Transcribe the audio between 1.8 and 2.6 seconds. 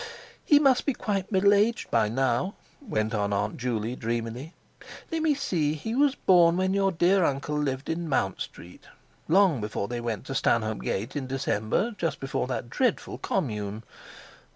by now,"